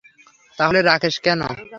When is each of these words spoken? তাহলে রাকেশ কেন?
তাহলে 0.59 0.79
রাকেশ 0.81 1.15
কেন? 1.25 1.41